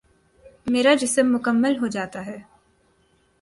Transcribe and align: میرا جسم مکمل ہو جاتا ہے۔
میرا 0.67 0.93
جسم 0.93 1.33
مکمل 1.35 1.77
ہو 1.81 1.87
جاتا 1.87 2.25
ہے۔ 2.25 2.37